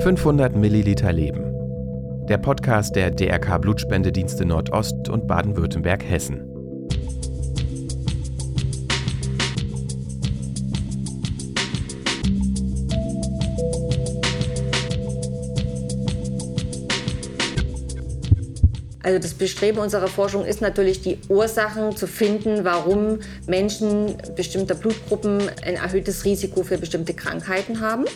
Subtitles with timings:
[0.00, 1.52] 500 Milliliter Leben.
[2.28, 6.42] Der Podcast der DRK Blutspendedienste Nordost und Baden-Württemberg-Hessen.
[19.02, 25.42] Also das Bestreben unserer Forschung ist natürlich, die Ursachen zu finden, warum Menschen bestimmter Blutgruppen
[25.64, 28.06] ein erhöhtes Risiko für bestimmte Krankheiten haben.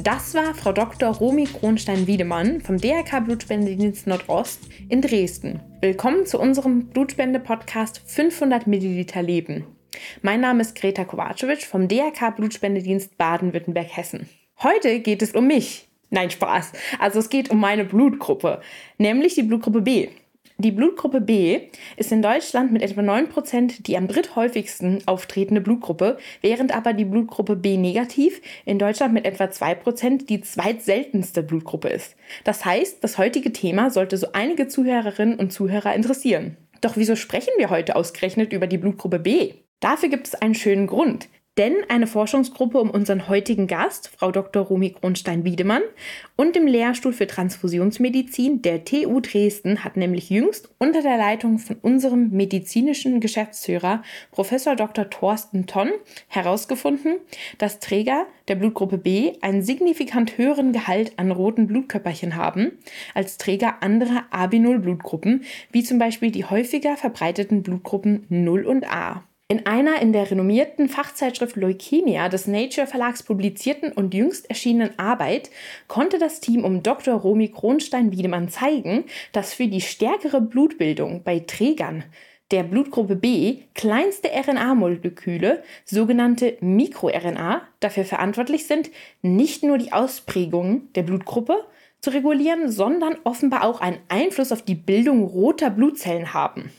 [0.00, 1.08] Das war Frau Dr.
[1.08, 5.58] Romy Kronstein-Wiedemann vom DRK Blutspendedienst Nordost in Dresden.
[5.80, 9.66] Willkommen zu unserem Blutspende-Podcast 500 Milliliter Leben.
[10.22, 14.28] Mein Name ist Greta Kovacevic vom DRK Blutspendedienst Baden-Württemberg-Hessen.
[14.62, 16.72] Heute geht es um mich, Nein, Spaß.
[16.98, 18.62] Also es geht um meine Blutgruppe,
[18.96, 20.08] nämlich die Blutgruppe B.
[20.60, 26.74] Die Blutgruppe B ist in Deutschland mit etwa 9% die am dritthäufigsten auftretende Blutgruppe, während
[26.74, 32.16] aber die Blutgruppe B negativ in Deutschland mit etwa 2% die zweitseltenste Blutgruppe ist.
[32.42, 36.56] Das heißt, das heutige Thema sollte so einige Zuhörerinnen und Zuhörer interessieren.
[36.80, 39.54] Doch wieso sprechen wir heute ausgerechnet über die Blutgruppe B?
[39.78, 41.28] Dafür gibt es einen schönen Grund.
[41.58, 44.62] Denn eine Forschungsgruppe um unseren heutigen Gast, Frau Dr.
[44.62, 45.82] Romy Kronstein-Wiedemann,
[46.36, 51.76] und dem Lehrstuhl für Transfusionsmedizin der TU Dresden hat nämlich jüngst unter der Leitung von
[51.82, 54.54] unserem medizinischen Geschäftsführer Prof.
[54.76, 55.10] Dr.
[55.10, 55.90] Thorsten Tonn
[56.28, 57.16] herausgefunden,
[57.58, 62.78] dass Träger der Blutgruppe B einen signifikant höheren Gehalt an roten Blutkörperchen haben
[63.14, 65.42] als Träger anderer AB0-Blutgruppen,
[65.72, 69.24] wie zum Beispiel die häufiger verbreiteten Blutgruppen 0 und A.
[69.50, 75.48] In einer in der renommierten Fachzeitschrift Leukemia des Nature Verlags publizierten und jüngst erschienenen Arbeit
[75.86, 77.14] konnte das Team um Dr.
[77.14, 82.04] Romy Kronstein-Wiedemann zeigen, dass für die stärkere Blutbildung bei Trägern
[82.50, 88.90] der Blutgruppe B kleinste RNA-Moleküle, sogenannte MikroRNA, dafür verantwortlich sind,
[89.22, 91.56] nicht nur die Ausprägung der Blutgruppe
[92.02, 96.70] zu regulieren, sondern offenbar auch einen Einfluss auf die Bildung roter Blutzellen haben.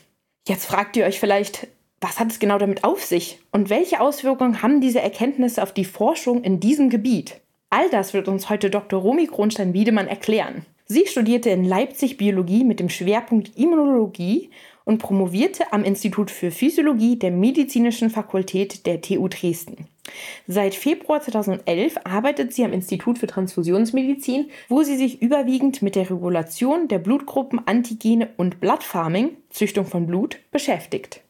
[0.46, 1.66] Jetzt fragt ihr euch vielleicht,
[2.00, 3.40] was hat es genau damit auf sich?
[3.52, 7.40] Und welche Auswirkungen haben diese Erkenntnisse auf die Forschung in diesem Gebiet?
[7.68, 9.00] All das wird uns heute Dr.
[9.00, 10.64] Romy Kronstein-Wiedemann erklären.
[10.86, 14.50] Sie studierte in Leipzig Biologie mit dem Schwerpunkt Immunologie
[14.84, 19.86] und promovierte am Institut für Physiologie der Medizinischen Fakultät der TU Dresden.
[20.48, 26.10] Seit Februar 2011 arbeitet sie am Institut für Transfusionsmedizin, wo sie sich überwiegend mit der
[26.10, 31.20] Regulation der Blutgruppen Antigene und Bloodfarming, Züchtung von Blut, beschäftigt.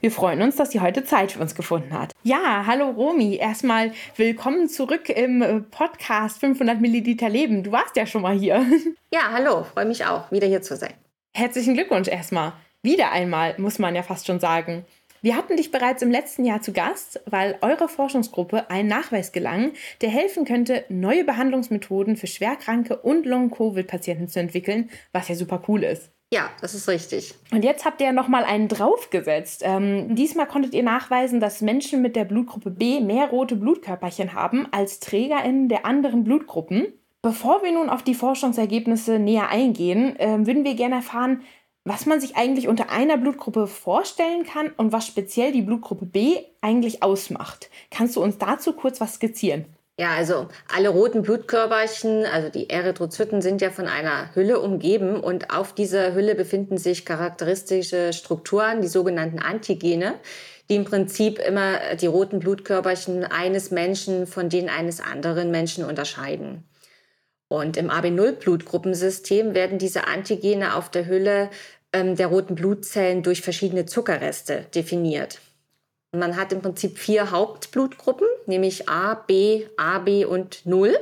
[0.00, 2.12] Wir freuen uns, dass sie heute Zeit für uns gefunden hat.
[2.22, 3.36] Ja, hallo Romi.
[3.36, 7.62] Erstmal willkommen zurück im äh, Podcast 500 Milliliter Leben.
[7.62, 8.64] Du warst ja schon mal hier.
[9.10, 9.64] Ja, hallo.
[9.64, 10.92] Freue mich auch, wieder hier zu sein.
[11.34, 12.52] Herzlichen Glückwunsch erstmal.
[12.82, 14.84] Wieder einmal, muss man ja fast schon sagen.
[15.20, 19.72] Wir hatten dich bereits im letzten Jahr zu Gast, weil eure Forschungsgruppe einen Nachweis gelang,
[20.00, 25.82] der helfen könnte, neue Behandlungsmethoden für schwerkranke und Long-Covid-Patienten zu entwickeln, was ja super cool
[25.82, 26.10] ist.
[26.30, 27.34] Ja, das ist richtig.
[27.52, 29.62] Und jetzt habt ihr nochmal einen draufgesetzt.
[29.64, 34.66] Ähm, diesmal konntet ihr nachweisen, dass Menschen mit der Blutgruppe B mehr rote Blutkörperchen haben
[34.70, 36.92] als TrägerInnen der anderen Blutgruppen.
[37.22, 41.40] Bevor wir nun auf die Forschungsergebnisse näher eingehen, äh, würden wir gerne erfahren,
[41.84, 46.36] was man sich eigentlich unter einer Blutgruppe vorstellen kann und was speziell die Blutgruppe B
[46.60, 47.70] eigentlich ausmacht.
[47.90, 49.64] Kannst du uns dazu kurz was skizzieren?
[50.00, 55.50] Ja, also alle roten Blutkörperchen, also die Erythrozyten, sind ja von einer Hülle umgeben und
[55.50, 60.14] auf dieser Hülle befinden sich charakteristische Strukturen, die sogenannten Antigene,
[60.70, 66.62] die im Prinzip immer die roten Blutkörperchen eines Menschen von denen eines anderen Menschen unterscheiden.
[67.48, 71.50] Und im AB0-Blutgruppensystem werden diese Antigene auf der Hülle
[71.92, 75.40] ähm, der roten Blutzellen durch verschiedene Zuckerreste definiert.
[76.18, 80.96] Man hat im Prinzip vier Hauptblutgruppen, nämlich A, B, AB und 0.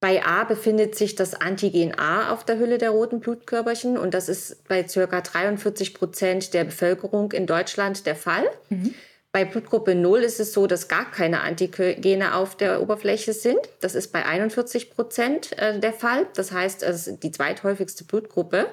[0.00, 4.28] Bei A befindet sich das Antigen A auf der Hülle der roten Blutkörperchen und das
[4.28, 5.20] ist bei ca.
[5.20, 8.44] 43 Prozent der Bevölkerung in Deutschland der Fall.
[8.68, 8.94] Mhm.
[9.32, 13.58] Bei Blutgruppe 0 ist es so, dass gar keine Antigene auf der Oberfläche sind.
[13.80, 16.26] Das ist bei 41 Prozent äh, der Fall.
[16.34, 18.66] Das heißt, es ist die zweithäufigste Blutgruppe.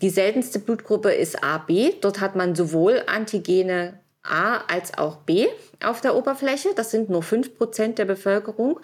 [0.00, 2.00] Die seltenste Blutgruppe ist AB.
[2.00, 5.46] Dort hat man sowohl Antigene A als auch B
[5.82, 6.70] auf der Oberfläche.
[6.74, 8.80] Das sind nur 5% der Bevölkerung.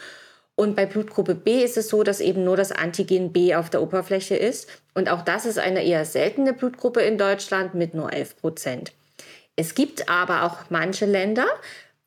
[0.56, 3.82] Und bei Blutgruppe B ist es so, dass eben nur das Antigen B auf der
[3.82, 4.68] Oberfläche ist.
[4.94, 8.92] Und auch das ist eine eher seltene Blutgruppe in Deutschland mit nur 11 Prozent.
[9.56, 11.46] Es gibt aber auch manche Länder,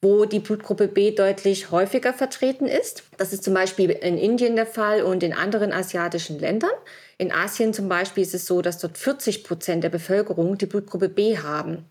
[0.02, 3.04] wo die Blutgruppe B deutlich häufiger vertreten ist.
[3.18, 6.70] Das ist zum Beispiel in Indien der Fall und in anderen asiatischen Ländern.
[7.18, 11.10] In Asien zum Beispiel ist es so, dass dort 40 Prozent der Bevölkerung die Blutgruppe
[11.10, 11.86] B haben.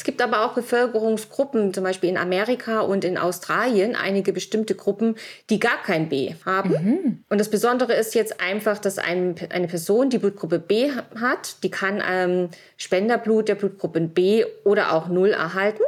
[0.00, 5.16] Es gibt aber auch Bevölkerungsgruppen, zum Beispiel in Amerika und in Australien, einige bestimmte Gruppen,
[5.50, 6.70] die gar kein B haben.
[6.70, 7.24] Mhm.
[7.28, 11.70] Und das Besondere ist jetzt einfach, dass ein, eine Person, die Blutgruppe B hat, die
[11.70, 12.48] kann ähm,
[12.78, 15.82] Spenderblut der Blutgruppe B oder auch Null erhalten,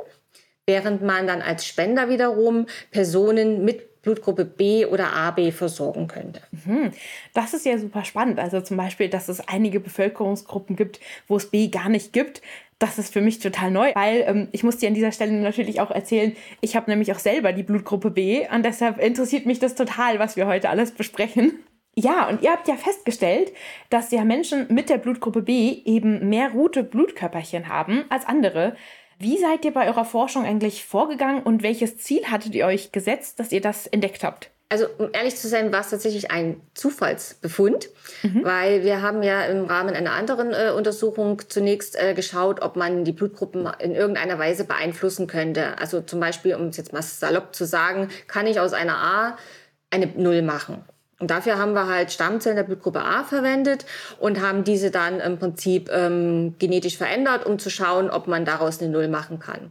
[0.67, 6.41] während man dann als Spender wiederum Personen mit Blutgruppe B oder AB versorgen könnte.
[6.51, 6.91] Mhm.
[7.35, 8.39] Das ist ja super spannend.
[8.39, 12.43] Also zum Beispiel, dass es einige Bevölkerungsgruppen gibt, wo es B gar nicht gibt
[12.83, 15.81] das ist für mich total neu, weil ähm, ich muss dir an dieser Stelle natürlich
[15.81, 19.77] auch erzählen, ich habe nämlich auch selber die Blutgruppe B und deshalb interessiert mich das
[19.77, 21.61] total, was wir heute alles besprechen.
[21.95, 23.53] Ja, und ihr habt ja festgestellt,
[23.91, 28.75] dass ja Menschen mit der Blutgruppe B eben mehr rote Blutkörperchen haben als andere.
[29.23, 33.39] Wie seid ihr bei eurer Forschung eigentlich vorgegangen und welches Ziel hattet ihr euch gesetzt,
[33.39, 34.51] dass ihr das entdeckt habt?
[34.69, 37.89] Also um ehrlich zu sein, war es tatsächlich ein Zufallsbefund,
[38.25, 38.43] mhm.
[38.43, 43.05] weil wir haben ja im Rahmen einer anderen äh, Untersuchung zunächst äh, geschaut, ob man
[43.05, 45.79] die Blutgruppen in irgendeiner Weise beeinflussen könnte.
[45.79, 49.37] Also zum Beispiel, um es jetzt mal salopp zu sagen, kann ich aus einer A
[49.91, 50.85] eine Null machen.
[51.23, 53.87] Und dafür haben wir halt Stammzellen der Blutgruppe A verwendet
[54.19, 58.83] und haben diese dann im Prinzip ähm, genetisch verändert, um zu schauen, ob man daraus
[58.83, 59.71] eine Null machen kann.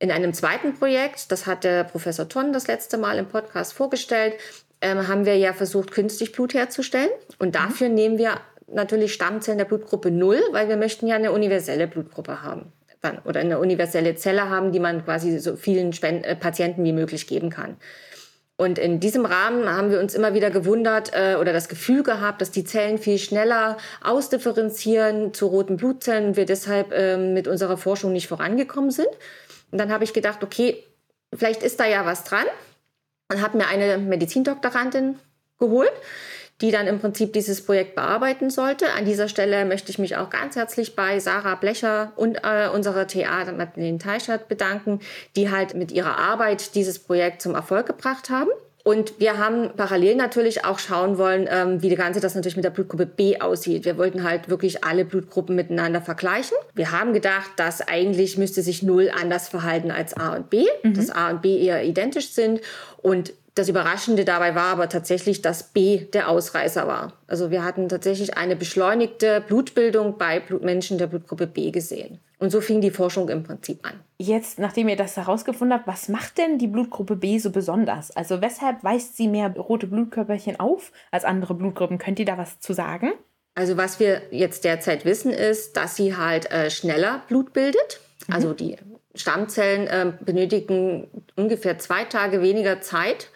[0.00, 4.34] In einem zweiten Projekt, das hat der Professor Tonn das letzte Mal im Podcast vorgestellt,
[4.82, 7.08] ähm, haben wir ja versucht, künstlich Blut herzustellen.
[7.38, 7.52] Und mhm.
[7.52, 7.94] dafür mhm.
[7.94, 8.34] nehmen wir
[8.66, 12.70] natürlich Stammzellen der Blutgruppe 0, weil wir möchten ja eine universelle Blutgruppe haben.
[13.24, 17.26] Oder eine universelle Zelle haben, die man quasi so vielen Spend äh, Patienten wie möglich
[17.26, 17.78] geben kann.
[18.62, 22.40] Und in diesem Rahmen haben wir uns immer wieder gewundert äh, oder das Gefühl gehabt,
[22.40, 27.76] dass die Zellen viel schneller ausdifferenzieren zu roten Blutzellen und wir deshalb äh, mit unserer
[27.76, 29.08] Forschung nicht vorangekommen sind.
[29.72, 30.80] Und dann habe ich gedacht, okay,
[31.34, 32.46] vielleicht ist da ja was dran.
[33.32, 35.18] Und habe mir eine Medizindoktorandin
[35.58, 35.92] geholt,
[36.60, 38.86] die dann im Prinzip dieses Projekt bearbeiten sollte.
[38.96, 43.06] An dieser Stelle möchte ich mich auch ganz herzlich bei Sarah Blecher und äh, unserer
[43.06, 45.00] TA Madeleine Teichert bedanken,
[45.34, 48.50] die halt mit ihrer Arbeit dieses Projekt zum Erfolg gebracht haben.
[48.84, 52.64] Und wir haben parallel natürlich auch schauen wollen, ähm, wie die ganze das natürlich mit
[52.64, 53.84] der Blutgruppe B aussieht.
[53.84, 56.56] Wir wollten halt wirklich alle Blutgruppen miteinander vergleichen.
[56.74, 60.94] Wir haben gedacht, dass eigentlich müsste sich Null anders verhalten als A und B, mhm.
[60.94, 62.60] dass A und B eher identisch sind.
[63.00, 67.12] Und das Überraschende dabei war aber tatsächlich, dass B der Ausreißer war.
[67.26, 72.20] Also wir hatten tatsächlich eine beschleunigte Blutbildung bei Menschen der Blutgruppe B gesehen.
[72.38, 74.00] Und so fing die Forschung im Prinzip an.
[74.18, 78.10] Jetzt, nachdem ihr das herausgefunden habt, was macht denn die Blutgruppe B so besonders?
[78.16, 81.98] Also weshalb weist sie mehr rote Blutkörperchen auf als andere Blutgruppen?
[81.98, 83.12] Könnt ihr da was zu sagen?
[83.54, 88.00] Also was wir jetzt derzeit wissen, ist, dass sie halt äh, schneller Blut bildet.
[88.26, 88.34] Mhm.
[88.34, 88.76] Also die
[89.14, 93.28] Stammzellen äh, benötigen ungefähr zwei Tage weniger Zeit,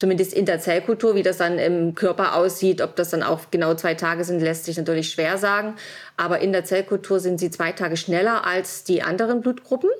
[0.00, 3.74] zumindest in der Zellkultur, wie das dann im Körper aussieht, ob das dann auch genau
[3.74, 5.74] zwei Tage sind, lässt sich natürlich schwer sagen.
[6.16, 9.90] Aber in der Zellkultur sind sie zwei Tage schneller als die anderen Blutgruppen.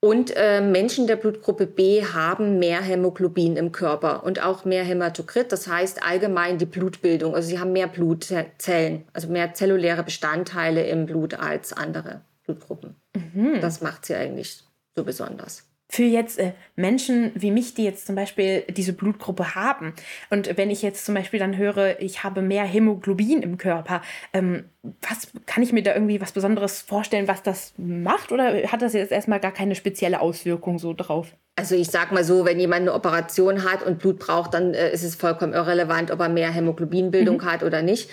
[0.00, 5.52] Und äh, Menschen der Blutgruppe B haben mehr Hämoglobin im Körper und auch mehr Hämatokrit,
[5.52, 7.34] das heißt allgemein die Blutbildung.
[7.34, 12.96] Also sie haben mehr Blutzellen, also mehr zelluläre Bestandteile im Blut als andere Blutgruppen.
[13.14, 13.60] Mhm.
[13.60, 14.64] Das macht sie eigentlich
[14.96, 19.92] so besonders für jetzt äh, Menschen wie mich, die jetzt zum Beispiel diese Blutgruppe haben.
[20.30, 24.00] Und wenn ich jetzt zum Beispiel dann höre, ich habe mehr Hämoglobin im Körper,
[24.32, 28.30] ähm, was kann ich mir da irgendwie was Besonderes vorstellen, was das macht?
[28.30, 31.34] Oder hat das jetzt erstmal gar keine spezielle Auswirkung so drauf?
[31.56, 34.92] Also ich sag mal so, wenn jemand eine Operation hat und Blut braucht, dann äh,
[34.92, 37.44] ist es vollkommen irrelevant, ob er mehr Hämoglobinbildung mhm.
[37.44, 38.08] hat oder nicht.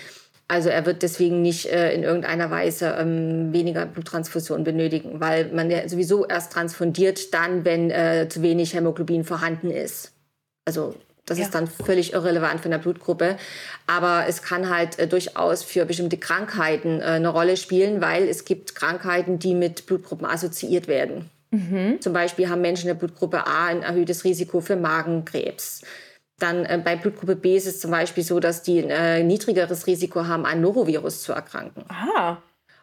[0.50, 5.70] Also er wird deswegen nicht äh, in irgendeiner Weise ähm, weniger Bluttransfusion benötigen, weil man
[5.70, 10.12] ja sowieso erst transfundiert dann, wenn äh, zu wenig Hämoglobin vorhanden ist.
[10.64, 10.94] Also
[11.26, 11.44] das ja.
[11.44, 13.36] ist dann völlig irrelevant von der Blutgruppe.
[13.86, 18.46] Aber es kann halt äh, durchaus für bestimmte Krankheiten äh, eine Rolle spielen, weil es
[18.46, 21.28] gibt Krankheiten, die mit Blutgruppen assoziiert werden.
[21.50, 22.00] Mhm.
[22.00, 25.82] Zum Beispiel haben Menschen der Blutgruppe A ein erhöhtes Risiko für Magenkrebs.
[26.38, 29.86] Dann äh, bei Blutgruppe B ist es zum Beispiel so, dass die ein äh, niedrigeres
[29.86, 31.84] Risiko haben, an Norovirus zu erkranken.
[31.88, 32.38] Ah.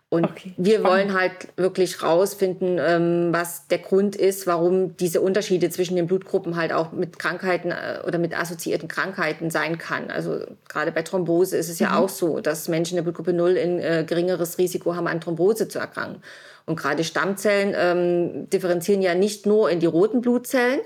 [0.10, 5.70] Und okay, wir wollen halt wirklich rausfinden, ähm, was der Grund ist, warum diese Unterschiede
[5.72, 10.12] zwischen den Blutgruppen halt auch mit Krankheiten äh, oder mit assoziierten Krankheiten sein kann.
[10.12, 11.86] Also gerade bei Thrombose ist es mhm.
[11.86, 15.68] ja auch so, dass Menschen der Blutgruppe 0 ein äh, geringeres Risiko haben, an Thrombose
[15.68, 16.22] zu erkranken.
[16.66, 20.82] Und gerade Stammzellen ähm, differenzieren ja nicht nur in die roten Blutzellen,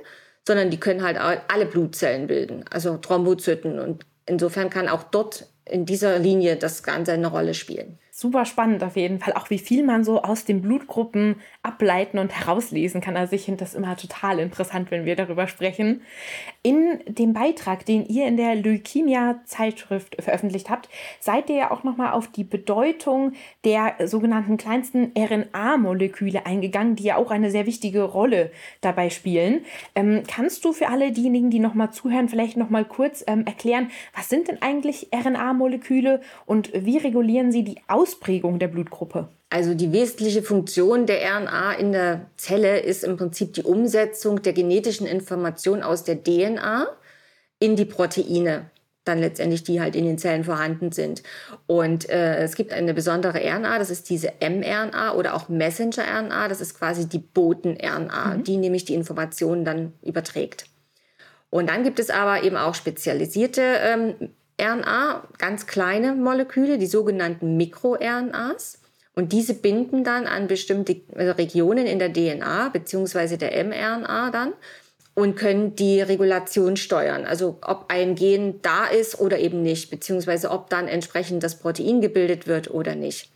[0.49, 3.77] sondern die können halt alle Blutzellen bilden, also Thrombozyten.
[3.77, 7.99] Und insofern kann auch dort in dieser Linie das Ganze eine Rolle spielen.
[8.19, 12.37] Super spannend auf jeden Fall, auch wie viel man so aus den Blutgruppen ableiten und
[12.37, 13.15] herauslesen kann.
[13.15, 16.01] Also ich finde das immer total interessant, wenn wir darüber sprechen.
[16.61, 20.89] In dem Beitrag, den ihr in der Leukämia-Zeitschrift veröffentlicht habt,
[21.21, 23.31] seid ihr ja auch nochmal auf die Bedeutung
[23.63, 29.61] der sogenannten kleinsten RNA-Moleküle eingegangen, die ja auch eine sehr wichtige Rolle dabei spielen.
[29.95, 34.27] Ähm, kannst du für alle diejenigen, die nochmal zuhören, vielleicht nochmal kurz ähm, erklären, was
[34.27, 37.77] sind denn eigentlich RNA-Moleküle und wie regulieren sie die
[38.09, 39.29] Ausprägung der Blutgruppe?
[39.49, 44.53] Also die wesentliche Funktion der RNA in der Zelle ist im Prinzip die Umsetzung der
[44.53, 46.87] genetischen Information aus der DNA
[47.59, 48.69] in die Proteine
[49.05, 51.23] dann letztendlich die halt in den Zellen vorhanden sind.
[51.65, 56.61] Und äh, es gibt eine besondere RNA, das ist diese mRNA oder auch Messenger-RNA, das
[56.61, 58.43] ist quasi die Boten-RNA, mhm.
[58.43, 60.65] die nämlich die Informationen dann überträgt.
[61.49, 67.57] Und dann gibt es aber eben auch spezialisierte ähm, RNA, ganz kleine Moleküle, die sogenannten
[67.57, 68.79] MikroRNAs.
[69.15, 73.37] Und diese binden dann an bestimmte also Regionen in der DNA bzw.
[73.37, 74.53] der mRNA dann
[75.13, 77.25] und können die Regulation steuern.
[77.25, 81.99] Also ob ein Gen da ist oder eben nicht, beziehungsweise ob dann entsprechend das Protein
[81.99, 83.29] gebildet wird oder nicht.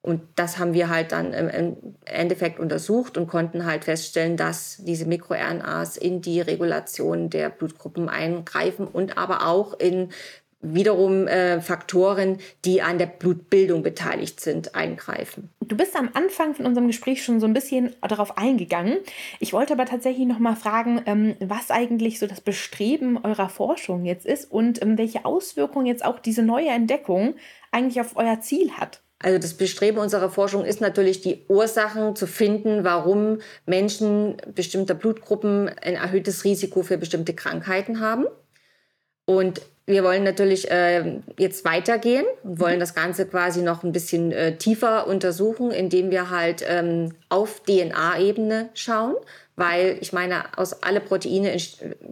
[0.00, 5.04] Und das haben wir halt dann im Endeffekt untersucht und konnten halt feststellen, dass diese
[5.04, 10.10] MikroRNAs in die Regulation der Blutgruppen eingreifen und aber auch in
[10.60, 15.50] wiederum äh, Faktoren, die an der Blutbildung beteiligt sind, eingreifen.
[15.60, 18.98] Du bist am Anfang von unserem Gespräch schon so ein bisschen darauf eingegangen.
[19.38, 24.04] Ich wollte aber tatsächlich noch mal fragen, ähm, was eigentlich so das Bestreben eurer Forschung
[24.04, 27.34] jetzt ist und ähm, welche Auswirkungen jetzt auch diese neue Entdeckung
[27.70, 29.02] eigentlich auf euer Ziel hat.
[29.18, 35.68] Also das Bestreben unserer Forschung ist natürlich, die Ursachen zu finden, warum Menschen bestimmter Blutgruppen
[35.68, 38.26] ein erhöhtes Risiko für bestimmte Krankheiten haben.
[39.24, 42.80] Und wir wollen natürlich äh, jetzt weitergehen und wollen mhm.
[42.80, 48.68] das Ganze quasi noch ein bisschen äh, tiefer untersuchen, indem wir halt ähm, auf DNA-Ebene
[48.74, 49.14] schauen,
[49.54, 51.56] weil ich meine, aus alle Proteine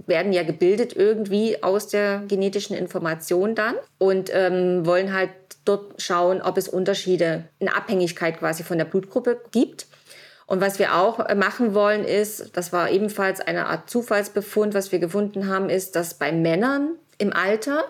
[0.06, 5.30] werden ja gebildet irgendwie aus der genetischen Information dann und ähm, wollen halt
[5.64, 9.86] dort schauen, ob es Unterschiede in Abhängigkeit quasi von der Blutgruppe gibt.
[10.46, 14.92] Und was wir auch äh, machen wollen ist, das war ebenfalls eine Art Zufallsbefund, was
[14.92, 17.84] wir gefunden haben, ist, dass bei Männern im Alter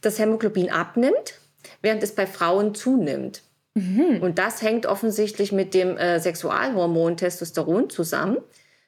[0.00, 1.34] das Hämoglobin abnimmt,
[1.82, 3.42] während es bei Frauen zunimmt.
[3.74, 4.20] Mhm.
[4.20, 8.38] Und das hängt offensichtlich mit dem äh, Sexualhormon Testosteron zusammen,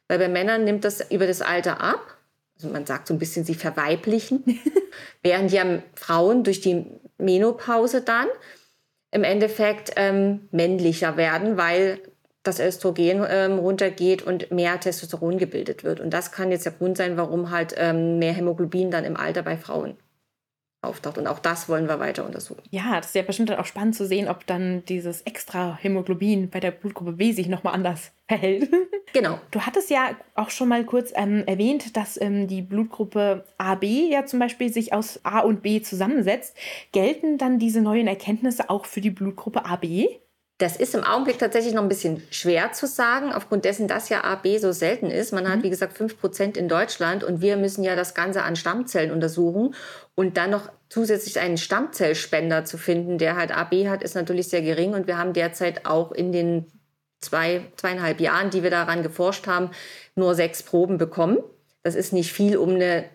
[0.08, 2.18] weil bei Männern nimmt das über das Alter ab.
[2.56, 4.44] Also man sagt so ein bisschen, sie verweiblichen,
[5.22, 6.87] während ja Frauen durch die
[7.18, 8.26] Menopause dann
[9.12, 12.00] im Endeffekt ähm, männlicher werden, weil
[12.42, 16.00] das Östrogen ähm, runtergeht und mehr Testosteron gebildet wird.
[16.00, 19.42] Und das kann jetzt der Grund sein, warum halt ähm, mehr Hämoglobin dann im Alter
[19.42, 19.97] bei Frauen
[20.82, 21.18] auftaucht.
[21.18, 22.62] Und auch das wollen wir weiter untersuchen.
[22.70, 26.61] Ja, das ist ja bestimmt auch spannend zu sehen, ob dann dieses extra Hämoglobin bei
[26.61, 28.70] der Blutgruppe B sich nochmal anders verhält.
[29.12, 29.38] Genau.
[29.50, 34.25] Du hattest ja auch schon mal kurz ähm, erwähnt, dass ähm, die Blutgruppe AB ja
[34.25, 36.56] zum Beispiel sich aus A und B zusammensetzt.
[36.92, 40.09] Gelten dann diese neuen Erkenntnisse auch für die Blutgruppe AB?
[40.60, 44.24] Das ist im Augenblick tatsächlich noch ein bisschen schwer zu sagen, aufgrund dessen, dass ja
[44.24, 45.32] AB so selten ist.
[45.32, 45.48] Man mhm.
[45.48, 49.74] hat, wie gesagt, 5% in Deutschland und wir müssen ja das Ganze an Stammzellen untersuchen.
[50.14, 54.60] Und dann noch zusätzlich einen Stammzellspender zu finden, der halt AB hat, ist natürlich sehr
[54.60, 54.92] gering.
[54.92, 56.66] Und wir haben derzeit auch in den
[57.20, 59.70] zwei, zweieinhalb Jahren, die wir daran geforscht haben,
[60.14, 61.38] nur sechs Proben bekommen.
[61.82, 63.06] Das ist nicht viel, um eine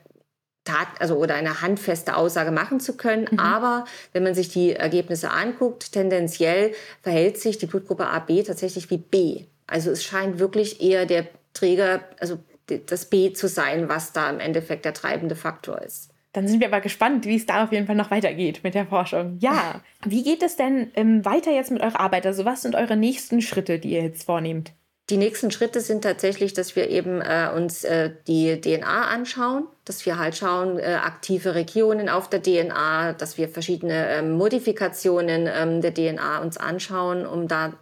[0.66, 3.28] Tat, also oder eine handfeste Aussage machen zu können.
[3.32, 3.40] Mhm.
[3.40, 8.98] Aber wenn man sich die Ergebnisse anguckt, tendenziell verhält sich die Blutgruppe AB tatsächlich wie
[8.98, 9.46] B.
[9.68, 14.40] Also es scheint wirklich eher der Träger, also das B zu sein, was da im
[14.40, 16.10] Endeffekt der treibende Faktor ist.
[16.34, 18.86] Dann sind wir aber gespannt, wie es da auf jeden Fall noch weitergeht mit der
[18.88, 19.38] Forschung.
[19.40, 22.26] Ja, wie geht es denn ähm, weiter jetzt mit eurer Arbeit?
[22.26, 24.74] Also was sind eure nächsten Schritte, die ihr jetzt vornehmt?
[25.12, 30.04] Die nächsten Schritte sind tatsächlich, dass wir eben äh, uns äh, die DNA anschauen, dass
[30.08, 35.82] wir halt schauen, äh, aktive Regionen auf der DNA, dass wir verschiedene ähm, Modifikationen ähm,
[35.82, 37.74] der DNA uns anschauen, um da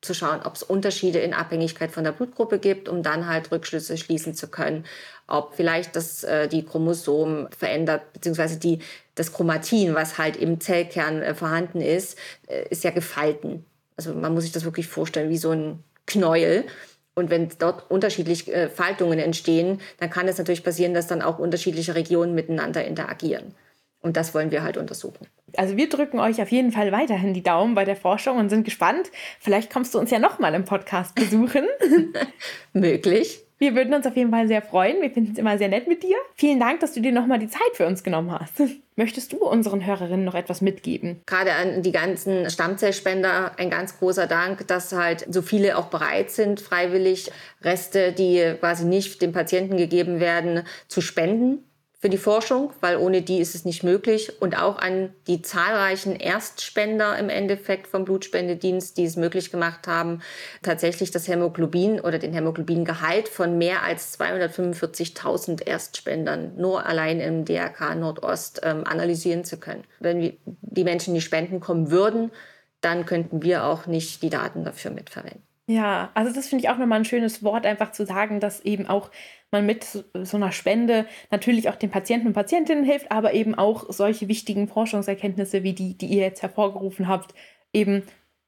[0.00, 3.96] zu schauen, ob es Unterschiede in Abhängigkeit von der Blutgruppe gibt, um dann halt Rückschlüsse
[3.96, 4.84] schließen zu können,
[5.28, 8.80] ob vielleicht das, äh, die Chromosom verändert, beziehungsweise die,
[9.14, 13.64] das Chromatin, was halt im Zellkern äh, vorhanden ist, äh, ist ja gefalten.
[13.96, 16.64] Also man muss sich das wirklich vorstellen wie so ein Knäuel.
[17.14, 21.38] Und wenn dort unterschiedliche äh, Faltungen entstehen, dann kann es natürlich passieren, dass dann auch
[21.38, 23.54] unterschiedliche Regionen miteinander interagieren.
[24.00, 25.26] Und das wollen wir halt untersuchen.
[25.56, 28.64] Also wir drücken euch auf jeden Fall weiterhin die Daumen bei der Forschung und sind
[28.64, 29.10] gespannt.
[29.38, 31.66] Vielleicht kommst du uns ja nochmal im Podcast besuchen.
[32.72, 33.44] Möglich.
[33.62, 35.00] Wir würden uns auf jeden Fall sehr freuen.
[35.00, 36.16] Wir finden es immer sehr nett mit dir.
[36.34, 38.60] Vielen Dank, dass du dir nochmal die Zeit für uns genommen hast.
[38.96, 41.20] Möchtest du unseren Hörerinnen noch etwas mitgeben?
[41.26, 46.32] Gerade an die ganzen Stammzellspender ein ganz großer Dank, dass halt so viele auch bereit
[46.32, 47.30] sind, freiwillig
[47.62, 51.62] Reste, die quasi nicht dem Patienten gegeben werden, zu spenden
[52.02, 54.42] für die Forschung, weil ohne die ist es nicht möglich.
[54.42, 60.20] Und auch an die zahlreichen Erstspender im Endeffekt vom Blutspendedienst, die es möglich gemacht haben,
[60.62, 67.94] tatsächlich das Hämoglobin oder den Hämoglobingehalt von mehr als 245.000 Erstspendern nur allein im DRK
[67.94, 69.84] Nordost ähm, analysieren zu können.
[70.00, 72.32] Wenn die Menschen die Spenden kommen würden,
[72.80, 75.51] dann könnten wir auch nicht die Daten dafür mitverwenden.
[75.68, 78.86] Ja, also das finde ich auch nochmal ein schönes Wort, einfach zu sagen, dass eben
[78.88, 79.10] auch
[79.52, 83.84] man mit so einer Spende natürlich auch den Patienten und Patientinnen hilft, aber eben auch
[83.92, 87.34] solche wichtigen Forschungserkenntnisse wie die, die ihr jetzt hervorgerufen habt,
[87.72, 88.02] eben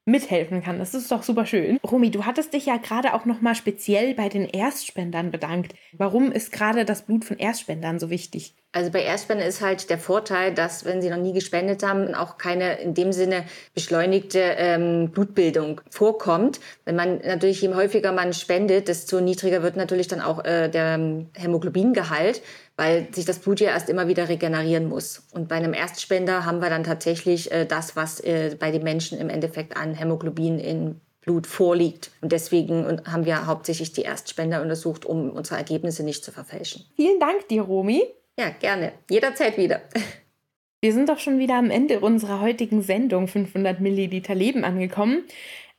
[0.04, 0.78] mithelfen kann.
[0.78, 1.78] Das ist doch super schön.
[1.84, 5.74] Romy, du hattest dich ja gerade auch noch mal speziell bei den Erstspendern bedankt.
[5.92, 8.54] Warum ist gerade das Blut von Erstspendern so wichtig?
[8.72, 12.38] Also bei Erstspenden ist halt der Vorteil, dass wenn sie noch nie gespendet haben, auch
[12.38, 16.58] keine in dem Sinne beschleunigte ähm, Blutbildung vorkommt.
[16.84, 20.96] Wenn man natürlich, je häufiger man spendet, desto niedriger wird natürlich dann auch äh, der
[20.96, 22.42] ähm, Hämoglobingehalt,
[22.76, 25.26] weil sich das Blut ja erst immer wieder regenerieren muss.
[25.32, 29.18] Und bei einem Erstspender haben wir dann tatsächlich äh, das, was äh, bei den Menschen
[29.18, 32.10] im Endeffekt an Hämoglobin in Blut vorliegt.
[32.20, 36.84] Und deswegen haben wir hauptsächlich die Erstspender untersucht, um unsere Ergebnisse nicht zu verfälschen.
[36.96, 38.04] Vielen Dank dir, Romy.
[38.38, 38.92] Ja, gerne.
[39.10, 39.80] Jederzeit wieder.
[40.80, 45.22] Wir sind doch schon wieder am Ende unserer heutigen Sendung 500 Milliliter Leben angekommen.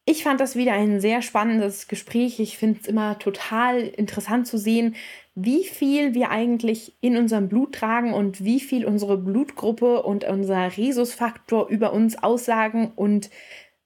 [0.03, 2.39] Ich fand das wieder ein sehr spannendes Gespräch.
[2.39, 4.95] Ich finde es immer total interessant zu sehen,
[5.35, 10.77] wie viel wir eigentlich in unserem Blut tragen und wie viel unsere Blutgruppe und unser
[10.77, 13.29] Rhesusfaktor über uns aussagen und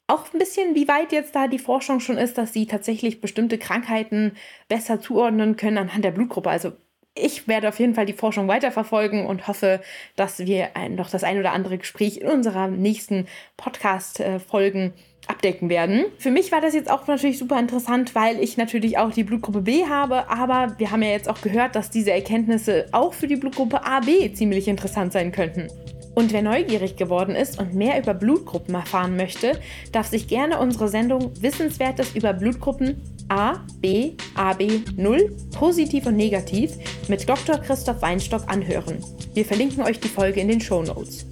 [0.06, 3.58] auch ein bisschen, wie weit jetzt da die Forschung schon ist, dass sie tatsächlich bestimmte
[3.58, 4.34] Krankheiten
[4.68, 6.50] besser zuordnen können anhand der Blutgruppe.
[6.50, 6.72] Also
[7.16, 9.82] ich werde auf jeden Fall die Forschung weiterverfolgen und hoffe,
[10.16, 13.28] dass wir noch das ein oder andere Gespräch in unserer nächsten
[13.58, 14.94] Podcast-Folgen
[15.30, 16.06] abdecken werden.
[16.18, 19.62] Für mich war das jetzt auch natürlich super interessant, weil ich natürlich auch die Blutgruppe
[19.62, 23.36] B habe, aber wir haben ja jetzt auch gehört, dass diese Erkenntnisse auch für die
[23.36, 25.68] Blutgruppe AB ziemlich interessant sein könnten.
[26.16, 29.60] Und wer neugierig geworden ist und mehr über Blutgruppen erfahren möchte,
[29.92, 36.72] darf sich gerne unsere Sendung Wissenswertes über Blutgruppen A, B, AB 0, positiv und negativ
[37.08, 37.58] mit Dr.
[37.60, 38.98] Christoph Weinstock anhören.
[39.34, 41.26] Wir verlinken euch die Folge in den Show Notes.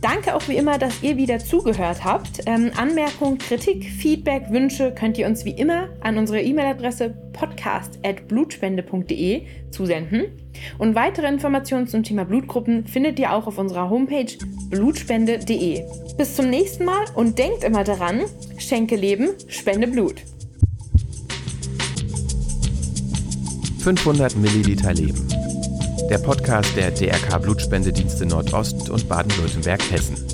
[0.00, 2.40] Danke auch wie immer, dass ihr wieder zugehört habt.
[2.46, 10.24] Ähm, Anmerkungen, Kritik, Feedback, Wünsche könnt ihr uns wie immer an unsere E-Mail-Adresse podcast.blutspende.de zusenden.
[10.78, 14.38] Und weitere Informationen zum Thema Blutgruppen findet ihr auch auf unserer Homepage
[14.70, 15.82] blutspende.de.
[16.16, 18.22] Bis zum nächsten Mal und denkt immer daran,
[18.56, 20.22] schenke Leben, spende Blut.
[23.80, 25.29] 500 Milliliter Leben
[26.10, 30.29] der Podcast der DRK Blutspendedienste Nordost und Baden-Württemberg-Hessen.